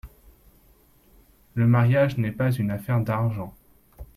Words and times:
Le 1.53 1.67
mariage 1.67 2.17
n’est 2.17 2.31
pas 2.31 2.49
une 2.51 2.71
affaire 2.71 3.01
d’argent. 3.01 3.53